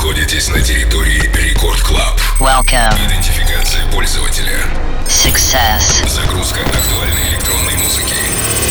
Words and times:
находитесь 0.00 0.48
на 0.48 0.62
территории 0.62 1.30
Record 1.34 1.78
Club. 1.82 2.18
Welcome. 2.38 2.94
Идентификация 3.06 3.84
пользователя. 3.92 4.64
Success. 5.06 6.08
Загрузка 6.08 6.60
актуальной 6.60 7.28
электронной 7.28 7.76
музыки. 7.76 8.14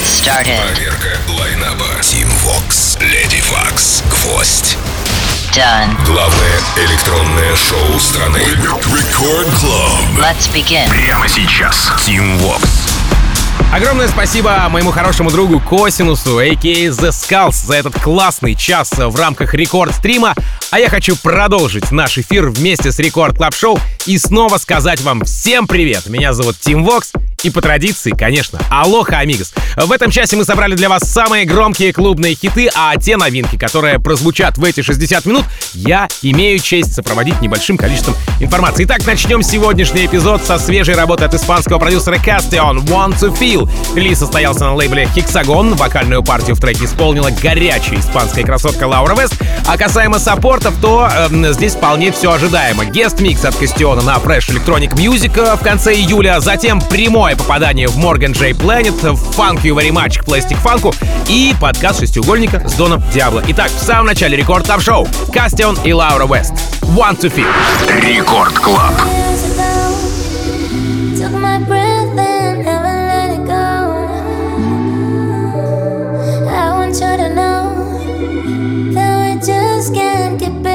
Started. 0.04 0.60
Проверка 0.74 1.20
лайнапа. 1.28 1.86
Tim 2.02 2.28
Vox, 2.44 2.98
Lady 3.00 3.44
Waks, 3.44 4.04
Гвоздь. 4.10 4.76
Done. 5.54 6.04
Главное 6.04 6.60
электронное 6.78 7.56
шоу 7.56 8.00
страны. 8.00 8.40
Record 8.40 9.48
Club. 9.60 10.00
Let's 10.18 10.52
begin. 10.52 10.90
Прямо 10.90 11.30
сейчас. 11.30 11.92
Tim 12.08 12.40
Vox. 12.40 12.89
Огромное 13.72 14.08
спасибо 14.08 14.68
моему 14.70 14.90
хорошему 14.90 15.30
другу 15.30 15.60
Косинусу, 15.60 16.40
a.k.a. 16.40 16.90
The 16.90 17.10
Skulls, 17.10 17.66
за 17.68 17.76
этот 17.76 17.94
классный 18.02 18.56
час 18.56 18.92
в 18.98 19.16
рамках 19.16 19.54
рекорд-стрима. 19.54 20.34
А 20.72 20.80
я 20.80 20.90
хочу 20.90 21.16
продолжить 21.16 21.92
наш 21.92 22.18
эфир 22.18 22.50
вместе 22.50 22.92
с 22.92 22.98
Record 22.98 23.38
Club 23.38 23.54
Шоу 23.54 23.80
и 24.06 24.18
снова 24.18 24.58
сказать 24.58 25.02
вам 25.02 25.24
всем 25.26 25.68
привет. 25.68 26.08
Меня 26.08 26.34
зовут 26.34 26.58
Тим 26.60 26.84
Вокс, 26.84 27.12
и 27.44 27.50
по 27.50 27.62
традиции, 27.62 28.12
конечно, 28.12 28.60
aloha, 28.70 29.20
amigos. 29.20 29.54
В 29.78 29.92
этом 29.92 30.12
часе 30.12 30.36
мы 30.36 30.44
собрали 30.44 30.76
для 30.76 30.90
вас 30.90 31.04
самые 31.04 31.46
громкие 31.46 31.94
клубные 31.94 32.36
хиты, 32.36 32.70
а 32.76 32.96
те 32.98 33.16
новинки, 33.16 33.58
которые 33.58 34.00
прозвучат 34.00 34.58
в 34.58 34.64
эти 34.64 34.82
60 34.82 35.26
минут, 35.26 35.46
я 35.74 36.08
имею 36.22 36.60
честь 36.60 36.94
сопроводить 36.94 37.42
небольшим 37.42 37.78
количеством 37.78 38.16
информации. 38.42 38.84
Итак, 38.84 39.06
начнем 39.06 39.42
сегодняшний 39.42 40.06
эпизод 40.06 40.44
со 40.44 40.58
свежей 40.58 40.96
работы 40.96 41.26
от 41.26 41.34
испанского 41.34 41.80
продюсера 41.80 42.16
Castion 42.16 42.84
«Want 42.86 43.20
to 43.20 43.38
Feel». 43.38 43.70
Релиз 43.96 44.20
состоялся 44.20 44.66
на 44.66 44.76
лейбле 44.76 45.08
Hexagon. 45.16 45.76
Вокальную 45.76 46.24
партию 46.24 46.56
в 46.56 46.60
треке 46.60 46.86
исполнила 46.86 47.30
горячая 47.42 48.00
испанская 48.00 48.44
красотка 48.44 48.86
Лаура 48.86 49.16
Вест. 49.16 49.36
А 49.66 49.78
касаемо 49.78 50.20
саппортов, 50.20 50.74
то 50.82 51.10
э, 51.10 51.54
здесь 51.54 51.74
вполне 51.74 52.12
все 52.12 52.32
ожидаемо. 52.32 52.86
Гест-микс 52.86 53.46
от 53.46 53.56
Кастиона 53.90 54.04
на 54.04 54.18
Fresh 54.18 54.52
Electronic 54.52 54.94
Music 54.94 55.56
в 55.56 55.64
конце 55.64 55.96
июля, 55.96 56.40
затем 56.40 56.80
прямое 56.80 57.36
попадание 57.36 57.88
в 57.88 57.98
Morgan 57.98 58.38
J 58.38 58.52
Planet, 58.52 59.18
Funk 59.36 59.64
You 59.64 59.74
Very 59.74 59.90
Much 59.90 60.20
к 60.20 60.26
Plastic 60.26 60.58
Funk 60.64 60.96
и 61.28 61.56
подкаст 61.60 62.02
шестиугольника 62.02 62.62
с 62.68 62.74
Доном 62.74 63.02
Диабло. 63.12 63.42
Итак, 63.48 63.72
в 63.72 63.80
самом 63.80 64.06
начале 64.06 64.38
рекорд 64.38 64.68
топ 64.68 64.82
шоу 64.82 65.08
Кастион 65.34 65.76
и 65.84 65.92
Лаура 65.92 66.28
Вест. 66.28 66.54
Want 66.84 67.20
to 67.20 67.34
Feel. 67.34 67.48
Record 68.02 68.54
Club. 68.60 68.94
Took 71.18 71.32
my 71.32 71.58
breath 71.58 72.16
and 72.16 72.64
never 72.64 72.94
let 73.08 73.32
it 73.32 73.46
go. 73.48 74.06
I 76.48 76.72
want 76.74 76.94
you 76.94 77.18
to 77.18 77.30
know 77.34 77.74
that 78.94 79.16
we 79.24 79.40
just 79.44 79.96
can't 79.96 80.40
keep 80.40 80.66
it 80.66 80.69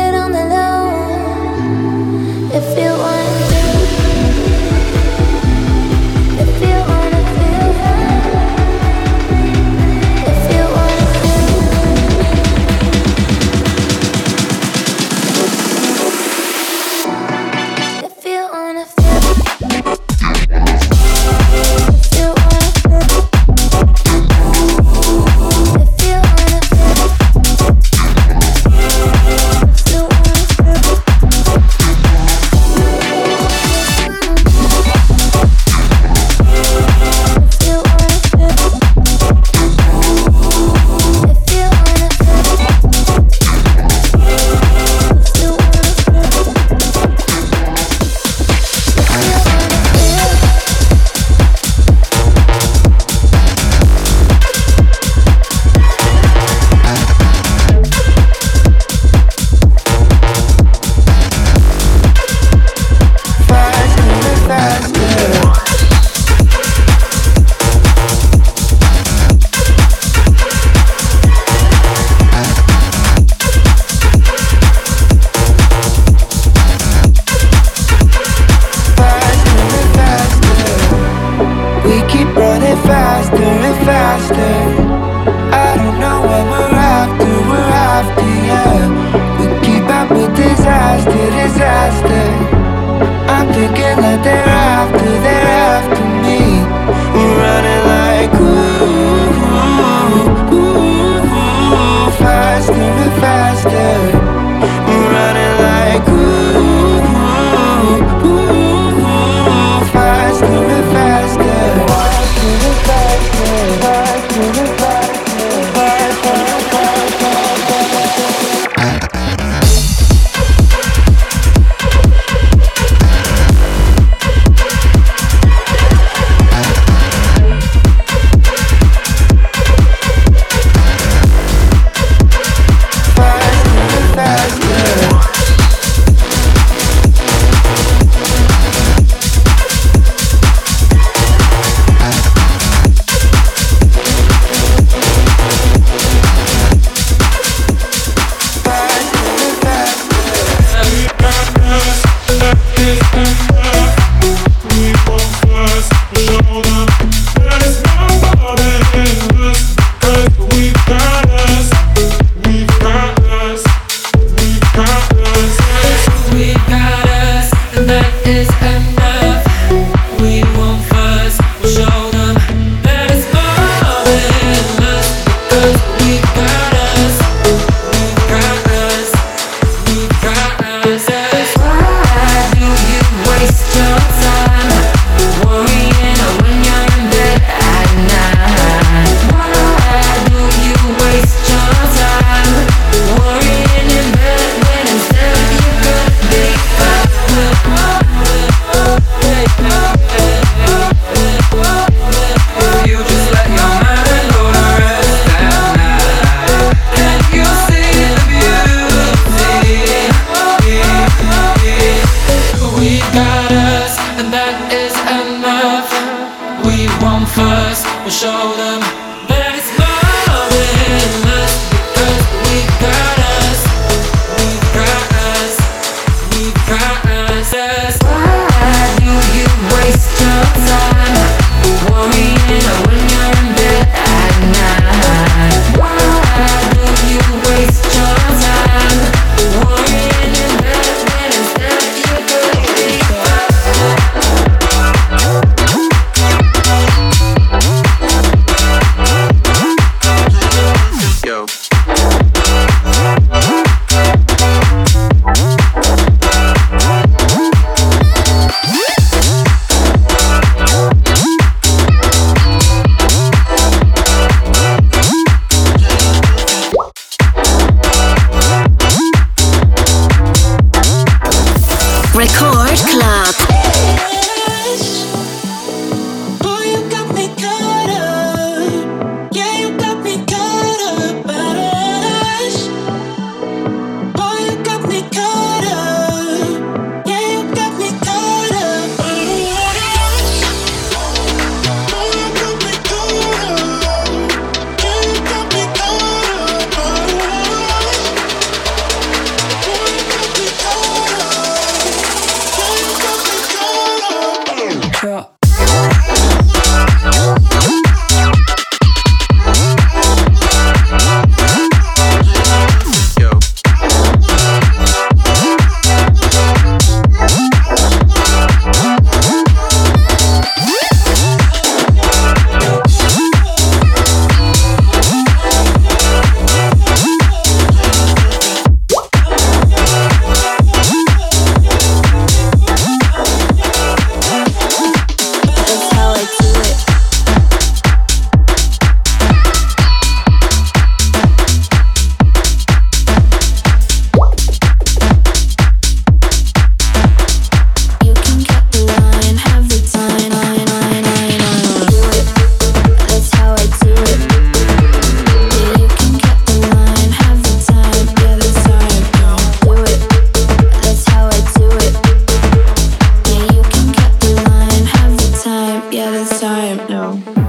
Yeah, 365.94 366.10
this 366.10 366.40
time, 366.40 366.78
no. 366.88 367.43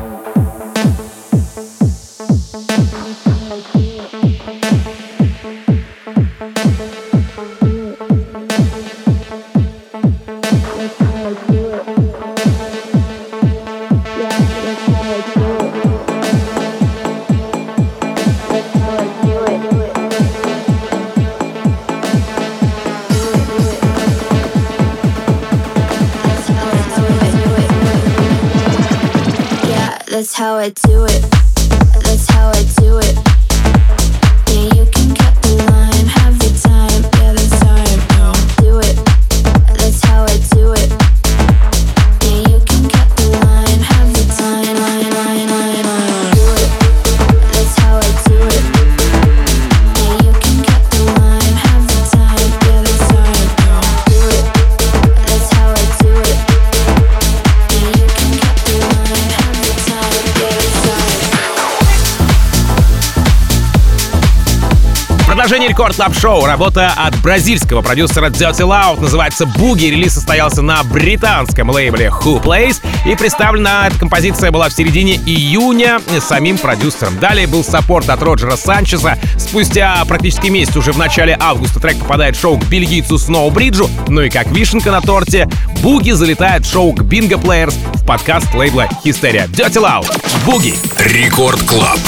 Record 65.75 65.97
Club 65.97 66.18
Шоу. 66.17 66.45
Работа 66.45 66.94
от 66.95 67.17
бразильского 67.17 67.81
продюсера 67.81 68.29
Dirty 68.29 68.61
Loud 68.61 69.01
называется 69.01 69.45
«Boogie». 69.45 69.87
Релиз 69.87 70.13
состоялся 70.13 70.61
на 70.61 70.81
британском 70.83 71.69
лейбле 71.69 72.13
Who 72.21 72.41
Plays. 72.41 72.81
И 73.05 73.13
представлена 73.17 73.87
эта 73.87 73.99
композиция 73.99 74.51
была 74.51 74.69
в 74.69 74.73
середине 74.73 75.15
июня 75.15 75.99
самим 76.21 76.57
продюсером. 76.57 77.19
Далее 77.19 77.45
был 77.45 77.61
саппорт 77.61 78.09
от 78.09 78.23
Роджера 78.23 78.55
Санчеса. 78.55 79.19
Спустя 79.37 80.01
практически 80.07 80.47
месяц, 80.47 80.77
уже 80.77 80.94
в 80.94 80.97
начале 80.97 81.35
августа, 81.37 81.81
трек 81.81 81.97
попадает 81.97 82.37
в 82.37 82.39
шоу 82.39 82.57
к 82.57 82.63
бельгийцу 82.67 83.17
Сноубриджу. 83.17 83.89
Ну 84.07 84.21
и 84.21 84.29
как 84.29 84.47
вишенка 84.47 84.91
на 84.91 85.01
торте, 85.01 85.45
«Boogie» 85.81 86.11
залетает 86.11 86.65
в 86.65 86.71
шоу 86.71 86.94
к 86.94 87.01
Bingo 87.01 87.37
Players 87.37 87.75
в 87.95 88.05
подкаст 88.05 88.55
лейбла 88.55 88.87
«Hysteria». 89.04 89.47
Dirty 89.47 89.83
Loud. 89.83 90.09
«Boogie». 90.45 90.73
Рекорд 90.99 91.61
Клаб. 91.63 91.99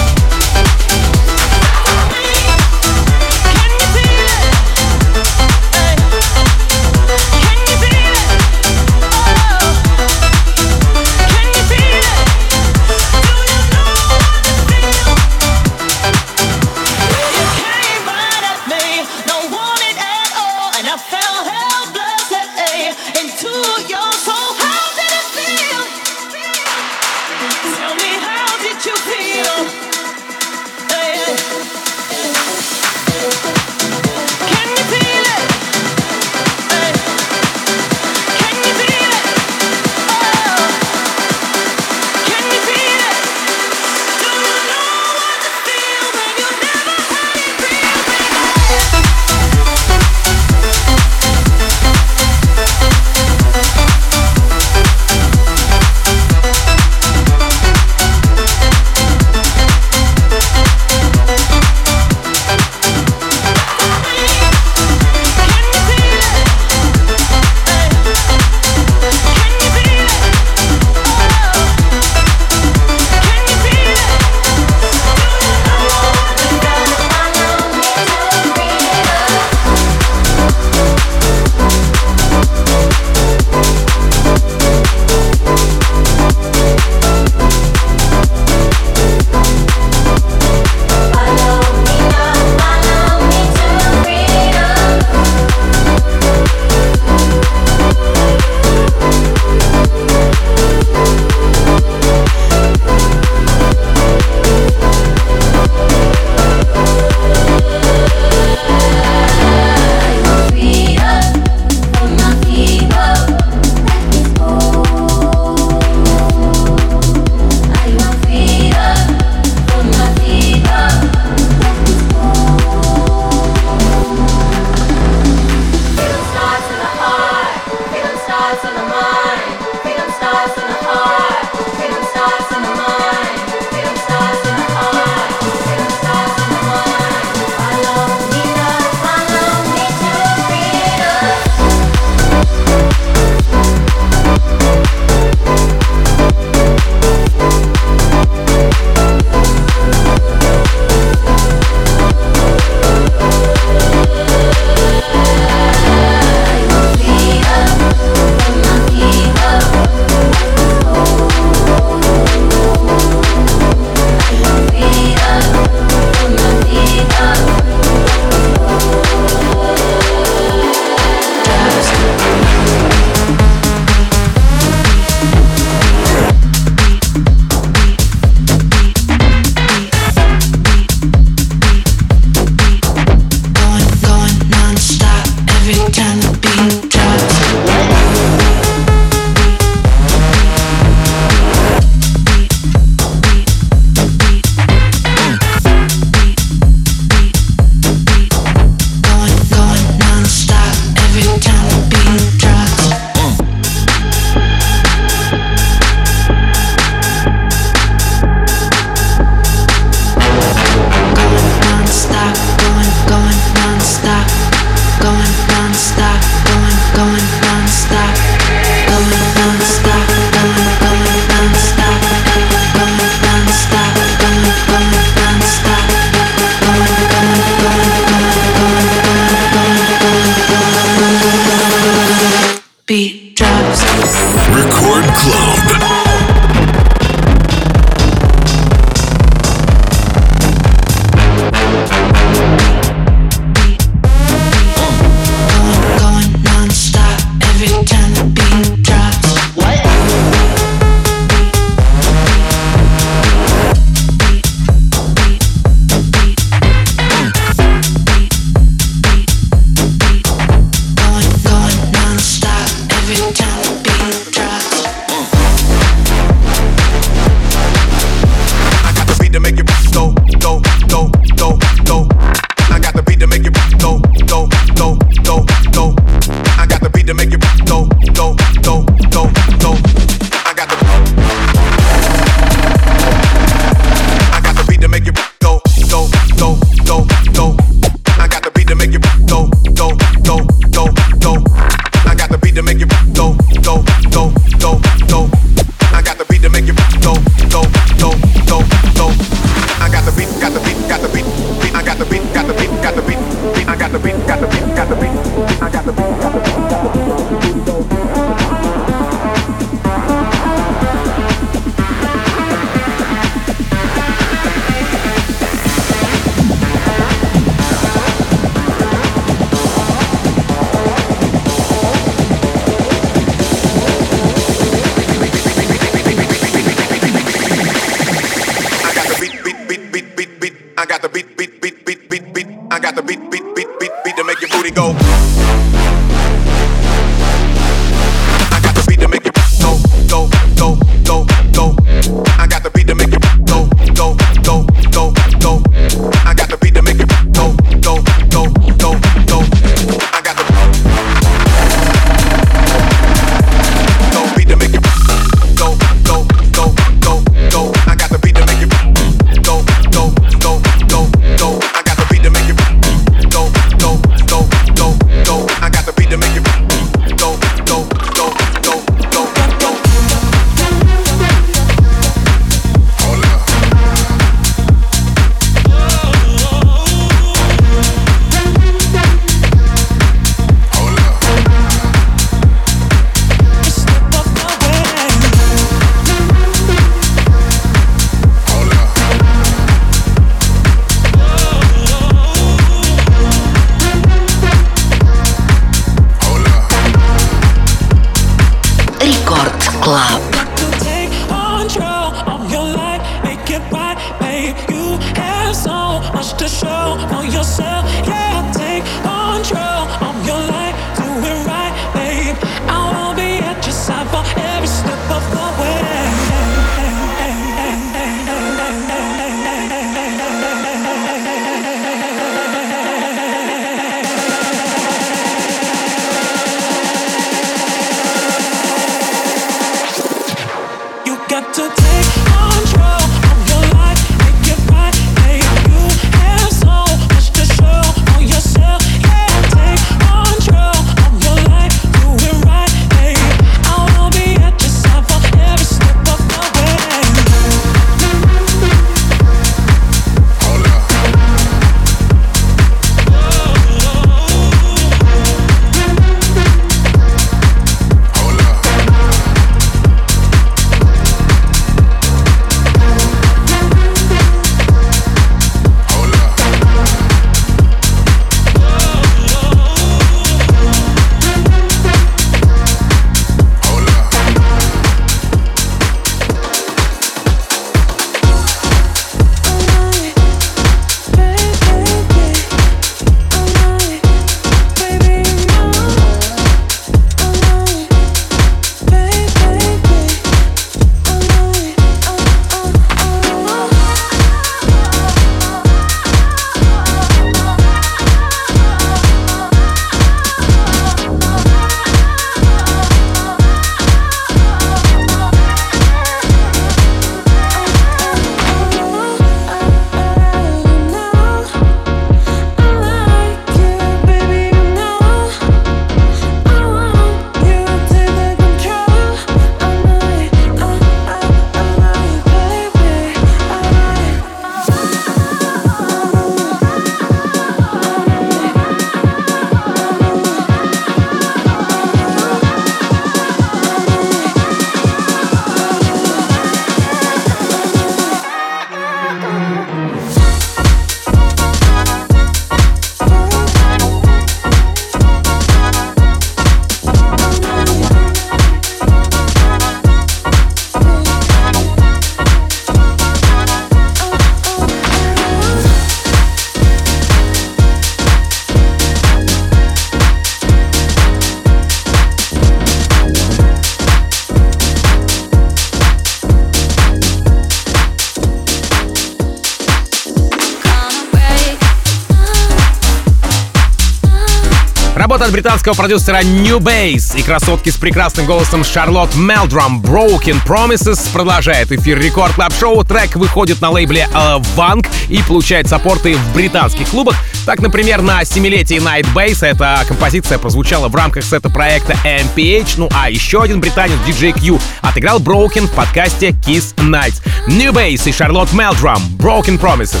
британского 575.36 575.74
продюсера 575.74 576.22
New 576.22 576.60
Base 576.60 577.18
и 577.18 577.22
красотки 577.22 577.68
с 577.68 577.76
прекрасным 577.76 578.24
голосом 578.24 578.64
Шарлотт 578.64 579.14
Мелдрам 579.16 579.82
Broken 579.82 580.42
Promises 580.46 581.12
продолжает 581.12 581.70
эфир 581.70 582.00
Record 582.00 582.32
Club 582.32 582.54
Шоу. 582.58 582.82
Трек 582.84 583.16
выходит 583.16 583.60
на 583.60 583.68
лейбле 583.68 584.08
э, 584.10 584.16
Vank 584.56 584.86
и 585.10 585.22
получает 585.28 585.68
саппорты 585.68 586.16
в 586.16 586.32
британских 586.32 586.88
клубах. 586.88 587.16
Так, 587.44 587.60
например, 587.60 588.00
на 588.00 588.24
семилетии 588.24 588.76
Night 588.76 589.06
Base 589.12 589.46
эта 589.46 589.84
композиция 589.86 590.38
прозвучала 590.38 590.88
в 590.88 590.94
рамках 590.94 591.22
сета 591.22 591.50
проекта 591.50 591.92
MPH, 592.02 592.76
ну 592.78 592.88
а 592.94 593.10
еще 593.10 593.42
один 593.42 593.60
британец 593.60 593.98
DJ 594.08 594.40
Q 594.40 594.58
отыграл 594.80 595.20
Broken 595.20 595.66
в 595.66 595.72
подкасте 595.72 596.30
Kiss 596.30 596.74
Nights. 596.76 597.20
New 597.46 597.74
Base 597.74 598.08
и 598.08 598.12
Шарлотт 598.12 598.54
Мелдрам 598.54 599.02
Broken 599.18 599.60
Promises. 599.60 600.00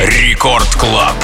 Рекорд 0.00 0.74
Клаб. 0.74 1.14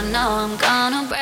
I 0.00 0.02
know 0.02 0.30
I'm 0.30 0.56
gonna 0.56 1.06
break. 1.06 1.19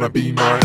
Wanna 0.00 0.08
be 0.10 0.32
mine? 0.32 0.59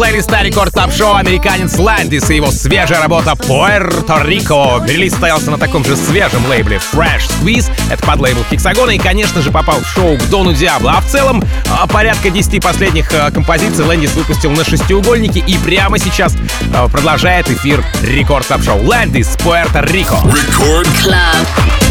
Плейлиста 0.00 0.40
Рекорд 0.40 0.72
Топ 0.72 0.90
Шоу 0.94 1.16
американец 1.16 1.76
Ландис 1.76 2.30
и 2.30 2.36
его 2.36 2.50
свежая 2.50 3.02
работа 3.02 3.32
Пуэрто-Рико. 3.32 4.82
Релиз 4.88 5.12
состоялся 5.12 5.50
на 5.50 5.58
таком 5.58 5.84
же 5.84 5.94
свежем 5.94 6.46
лейбле 6.46 6.80
Fresh 6.90 7.28
Squeeze. 7.28 7.70
Это 7.90 8.02
под 8.06 8.18
лейбл 8.18 8.42
Хексагона 8.50 8.92
и, 8.92 8.98
конечно 8.98 9.42
же, 9.42 9.50
попал 9.50 9.78
в 9.78 9.86
шоу 9.86 10.16
к 10.16 10.22
Дону 10.30 10.54
Диабло. 10.54 10.94
А 10.96 11.02
в 11.02 11.06
целом, 11.06 11.44
а, 11.68 11.86
порядка 11.86 12.30
10 12.30 12.62
последних 12.62 13.12
а, 13.12 13.30
композиций 13.30 13.84
Лэндис 13.84 14.14
выпустил 14.14 14.52
на 14.52 14.64
шестиугольнике 14.64 15.40
и 15.40 15.58
прямо 15.58 15.98
сейчас 15.98 16.34
а, 16.74 16.88
продолжает 16.88 17.50
эфир 17.50 17.84
Рекорд 18.02 18.46
Топ 18.46 18.62
Шоу. 18.62 18.82
Лэндис, 18.82 19.36
Пуэрто-Рико. 19.44 20.16
Record 20.24 20.88
Club. 21.04 21.89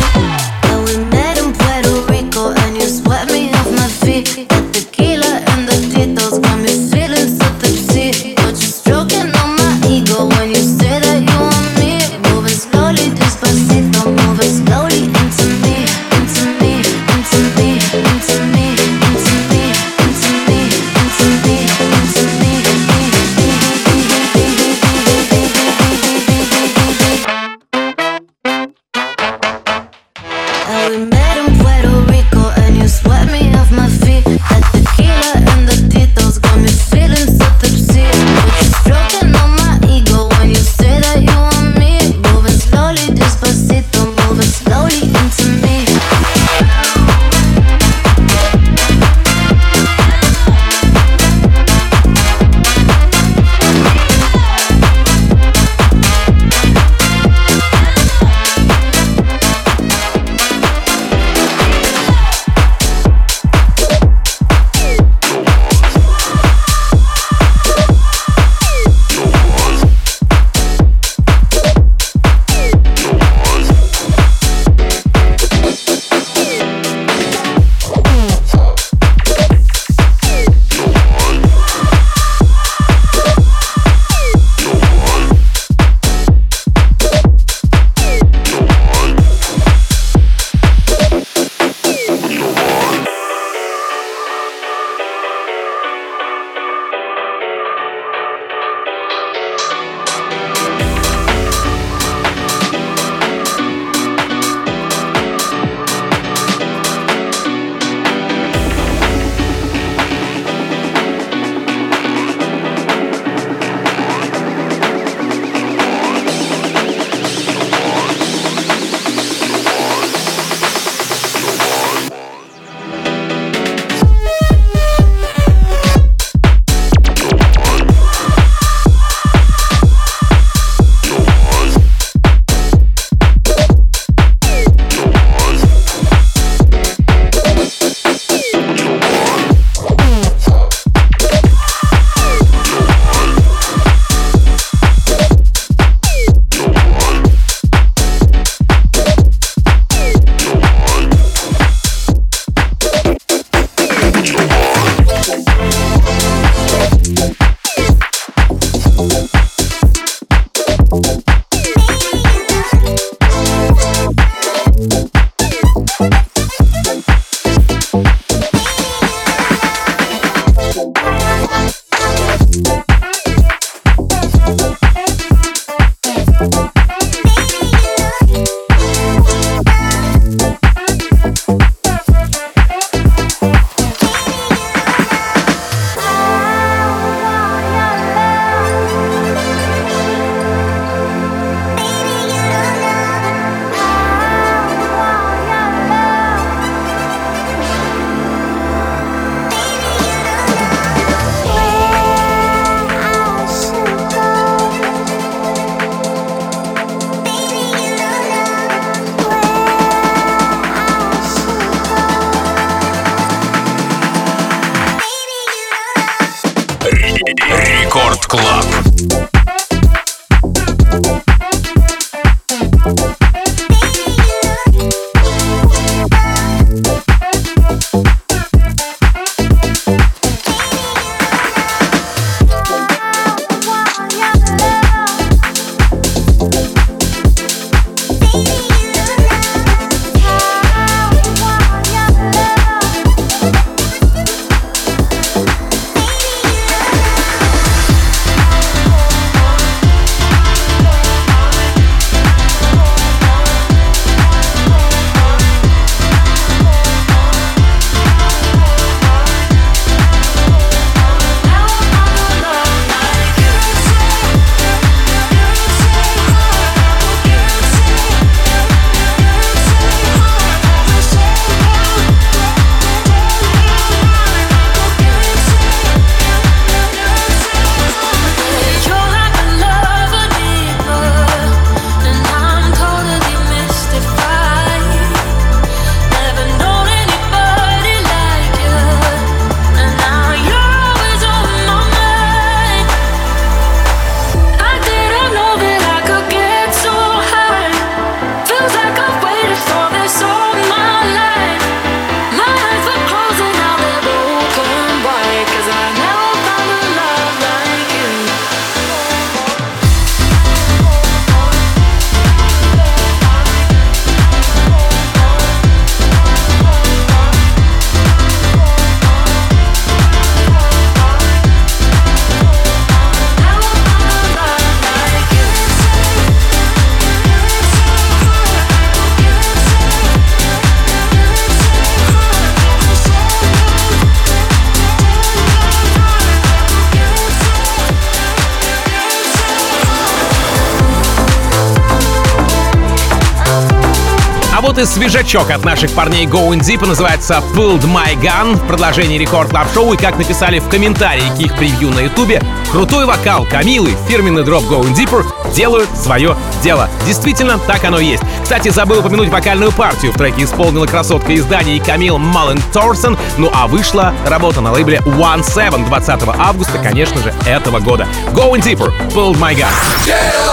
Вот 344.79 344.83
и 344.83 344.85
свежачок 344.85 345.51
от 345.51 345.65
наших 345.65 345.91
парней 345.91 346.25
Going 346.25 346.59
Deep 346.59 346.87
называется 346.87 347.43
Pulled 347.53 347.83
My 347.83 348.15
Gun 348.15 348.55
в 348.55 348.65
продолжении 348.65 349.17
рекорд 349.17 349.49
клаб 349.49 349.67
шоу 349.73 349.91
и 349.91 349.97
как 349.97 350.17
написали 350.17 350.59
в 350.59 350.69
комментарии 350.69 351.29
к 351.35 351.39
их 351.41 351.57
превью 351.57 351.89
на 351.89 351.99
ютубе, 351.99 352.41
крутой 352.71 353.05
вокал 353.05 353.45
Камилы, 353.45 353.93
фирменный 354.07 354.45
дроп 354.45 354.63
Going 354.63 354.95
Deeper 354.95 355.25
делают 355.53 355.89
свое 355.97 356.37
дело. 356.63 356.87
Действительно, 357.05 357.59
так 357.59 357.83
оно 357.83 357.99
и 357.99 358.05
есть. 358.05 358.23
Кстати, 358.41 358.69
забыл 358.69 358.99
упомянуть 358.99 359.27
вокальную 359.27 359.73
партию. 359.73 360.13
В 360.13 360.17
треке 360.17 360.45
исполнила 360.45 360.85
красотка 360.85 361.35
издания 361.35 361.75
и 361.75 361.79
Камил 361.81 362.17
Маллен 362.17 362.61
Торсон. 362.71 363.17
Ну 363.37 363.51
а 363.53 363.67
вышла 363.67 364.13
работа 364.27 364.61
на 364.61 364.71
лейбле 364.71 364.99
One 364.99 365.41
Seven 365.41 365.87
20 365.87 366.21
августа, 366.37 366.79
конечно 366.81 367.21
же, 367.21 367.33
этого 367.45 367.79
года. 367.79 368.07
Going 368.31 368.61
Deeper, 368.61 368.93
Pulled 369.09 369.37
My 369.39 369.53
Gun. 369.53 369.73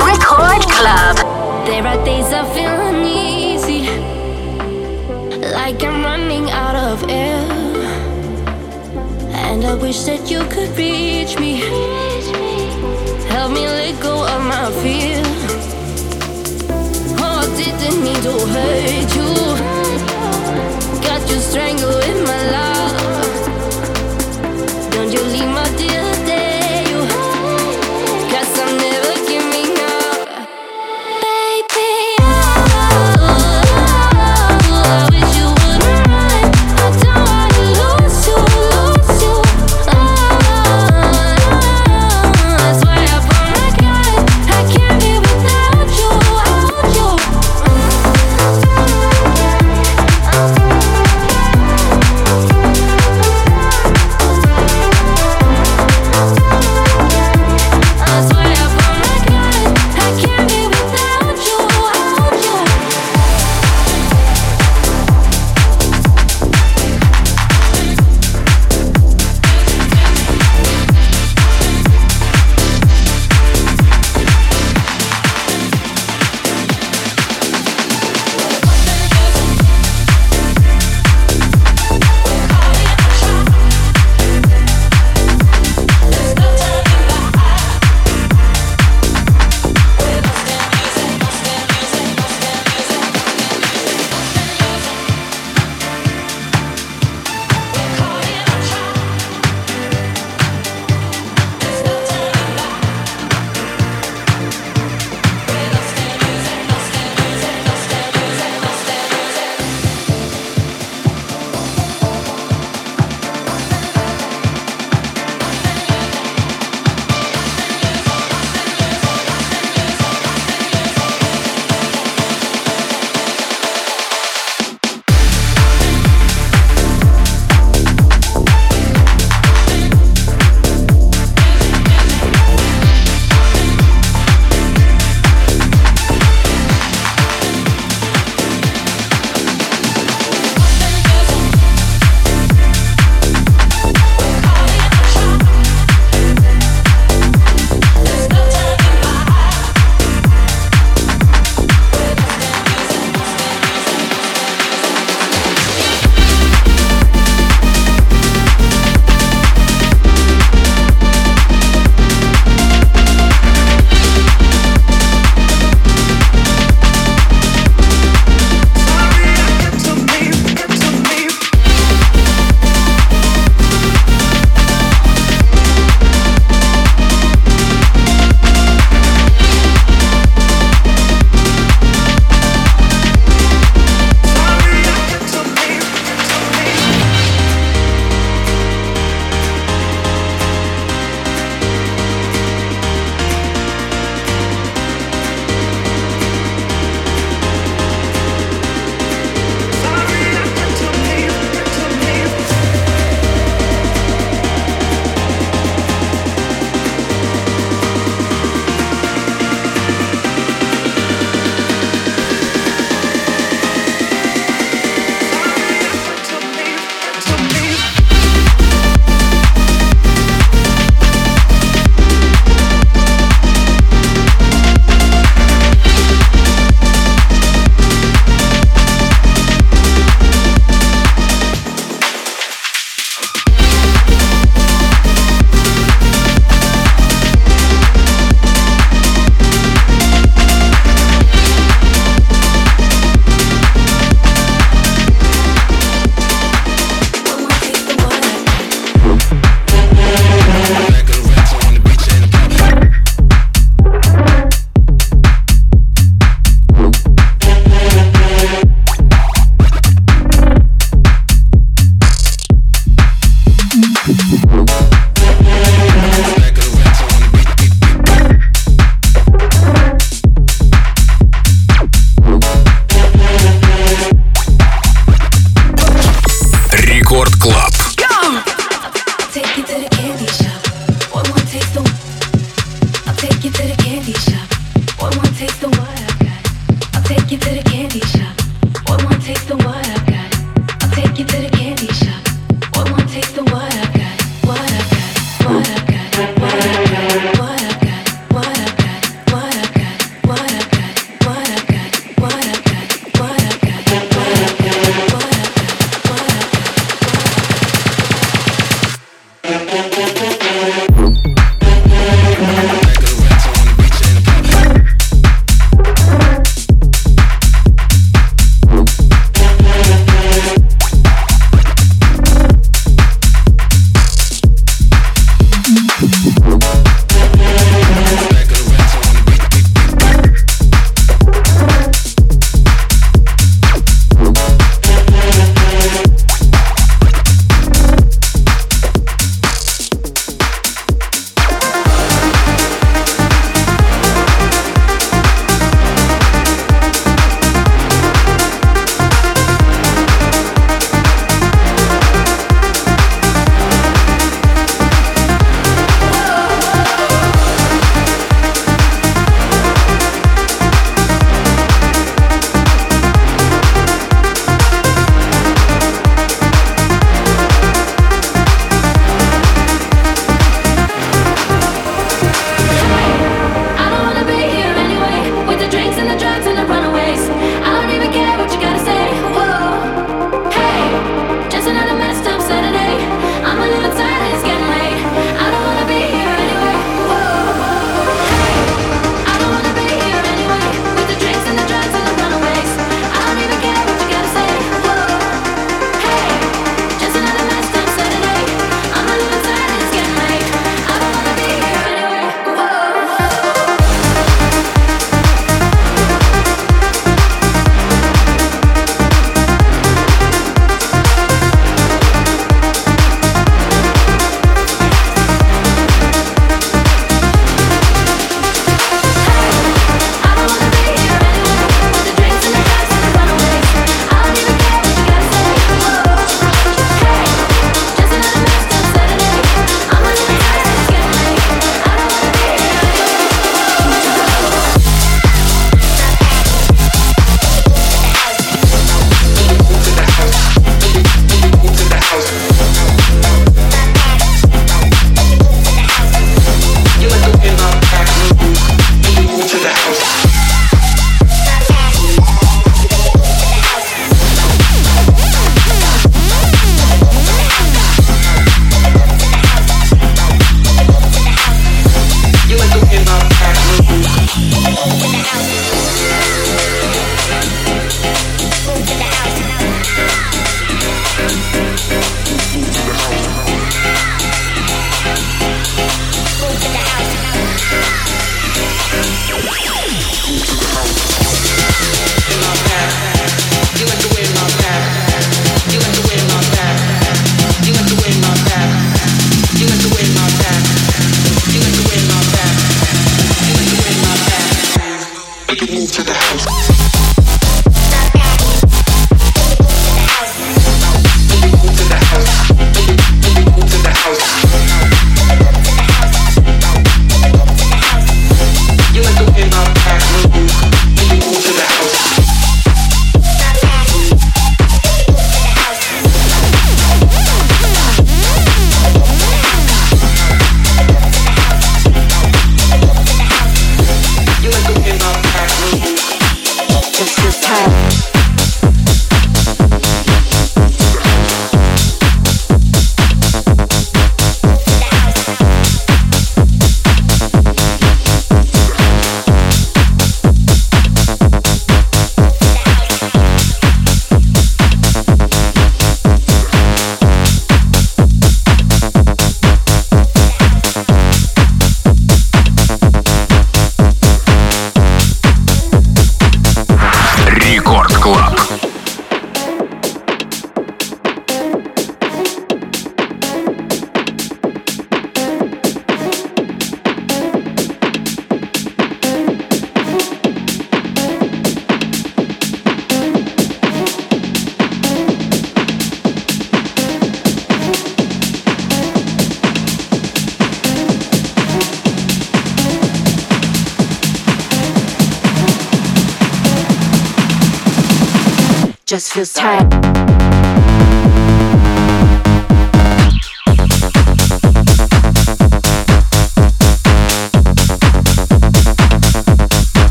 Record 0.00 0.64
Club. 0.70 1.44
There 1.66 1.86
are 1.86 2.04
days 2.04 2.32
I 2.32 2.44
feel 2.54 2.83
wish 9.94 10.04
that 10.06 10.28
you 10.28 10.40
could 10.48 10.76
reach 10.76 11.38
me, 11.38 12.03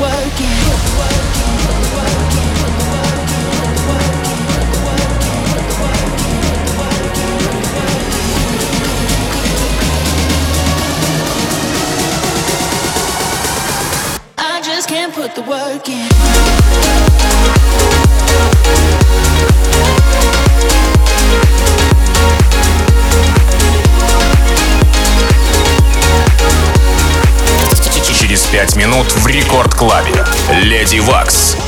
working. 0.00 0.53
Клабе. 29.84 30.24
Леди 30.62 30.98
Вакс. 31.00 31.63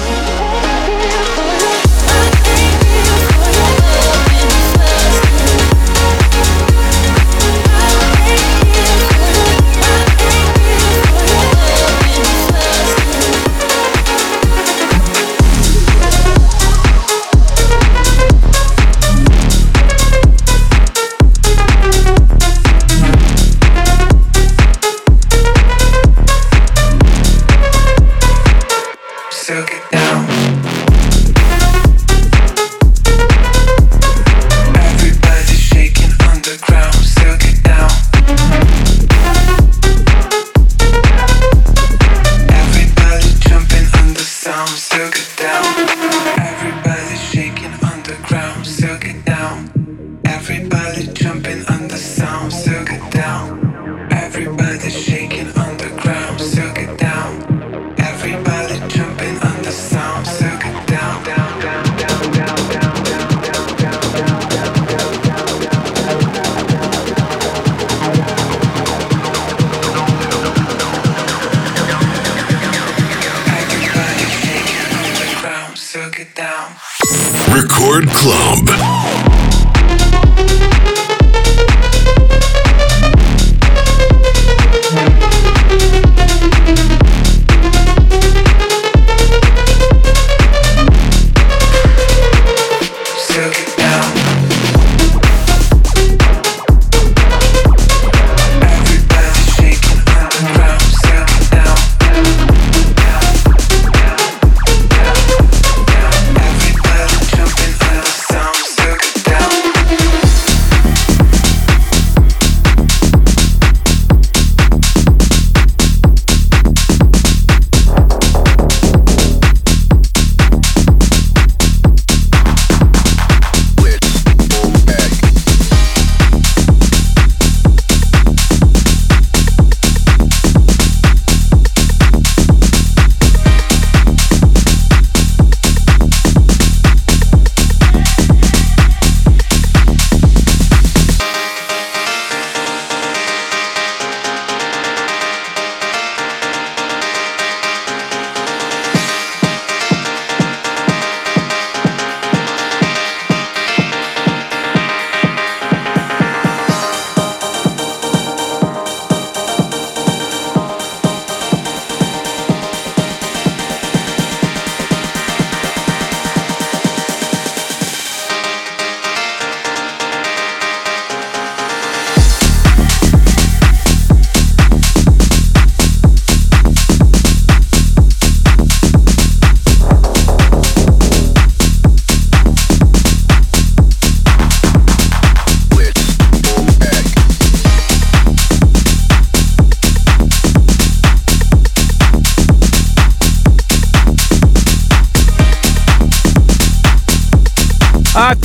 Record 77.79 78.09
Club. 78.09 79.06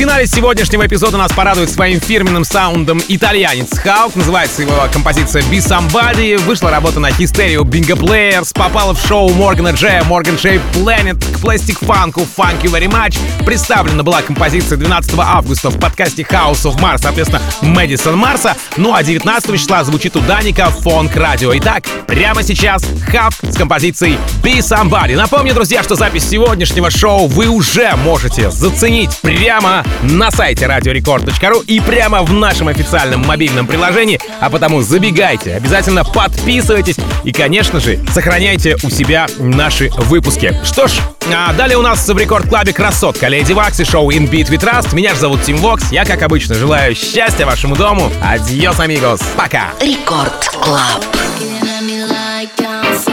Финале 0.01 0.25
сегодняшнего 0.25 0.87
эпизода 0.87 1.17
нас 1.17 1.31
порадует 1.31 1.69
своим 1.69 1.99
фирменным 1.99 2.43
саундом 2.43 3.03
итальянец 3.07 3.77
Халк. 3.77 4.15
Называется 4.15 4.63
его 4.63 4.73
композиция 4.91 5.43
Be 5.43 5.59
Somebody. 5.59 6.39
Вышла 6.39 6.71
работа 6.71 6.99
на 6.99 7.11
Hysteria 7.11 7.59
Bingo 7.59 7.95
Players. 7.95 8.51
Попала 8.51 8.95
в 8.95 9.07
шоу 9.07 9.29
Моргана 9.29 9.69
Джея 9.69 10.01
Morgan 10.01 10.41
Shape 10.41 10.59
Planet 10.73 11.19
к 11.19 11.43
Plastic 11.43 11.79
Funk 11.85 12.15
You 12.63 12.71
Very 12.71 12.89
Much. 12.89 13.15
Представлена 13.45 14.01
была 14.01 14.23
композиция 14.23 14.79
12 14.79 15.13
августа 15.19 15.69
в 15.69 15.79
подкасте 15.79 16.23
House 16.23 16.63
of 16.63 16.79
Mars, 16.79 17.01
соответственно, 17.03 17.43
Мэдисон 17.61 18.17
Марса. 18.17 18.55
Ну 18.77 18.95
а 18.95 19.03
19 19.03 19.59
числа 19.59 19.83
звучит 19.83 20.15
у 20.15 20.21
Даника 20.21 20.71
Фонк 20.71 21.15
Радио. 21.15 21.55
Итак, 21.57 21.83
прямо 22.07 22.41
сейчас 22.41 22.83
Хав 23.11 23.37
с 23.43 23.55
композицией 23.55 24.17
Be 24.41 24.61
Somebody. 24.61 25.15
Напомню, 25.15 25.53
друзья, 25.53 25.83
что 25.83 25.93
запись 25.93 26.27
сегодняшнего 26.27 26.89
шоу 26.89 27.27
вы 27.27 27.49
уже 27.49 27.95
можете 27.97 28.49
заценить 28.49 29.15
прямо 29.21 29.85
на 30.03 30.31
сайте 30.31 30.65
radiorecord.ru 30.65 31.63
и 31.65 31.79
прямо 31.79 32.23
в 32.23 32.33
нашем 32.33 32.67
официальном 32.67 33.25
мобильном 33.25 33.67
приложении. 33.67 34.19
А 34.39 34.49
потому 34.49 34.81
забегайте, 34.81 35.55
обязательно 35.55 36.03
подписывайтесь 36.03 36.95
и, 37.23 37.31
конечно 37.31 37.79
же, 37.79 37.99
сохраняйте 38.13 38.77
у 38.83 38.89
себя 38.89 39.27
наши 39.37 39.89
выпуски. 39.97 40.55
Что 40.63 40.87
ж, 40.87 40.93
а 41.33 41.53
далее 41.53 41.77
у 41.77 41.81
нас 41.81 42.07
в 42.07 42.17
Record 42.17 42.49
Club 42.49 42.69
е 42.69 42.73
красотка 42.73 43.27
Lady 43.27 43.53
Waks 43.53 43.79
и 43.79 43.85
шоу 43.85 44.11
In 44.11 44.29
Beat 44.29 44.49
We 44.49 44.61
Trust. 44.61 44.95
Меня 44.95 45.13
же 45.13 45.19
зовут 45.19 45.43
Тим 45.43 45.57
Вокс. 45.57 45.91
Я, 45.91 46.05
как 46.05 46.21
обычно, 46.23 46.55
желаю 46.55 46.95
счастья 46.95 47.45
вашему 47.45 47.75
дому. 47.75 48.11
Adiós, 48.21 48.79
amigos. 48.79 49.21
Пока. 49.37 49.69
Record 49.81 50.49
Club. 50.61 51.03
Looking 51.41 51.67
at 51.67 51.83
me 51.83 52.03
like 52.05 52.51
I'm 52.59 53.10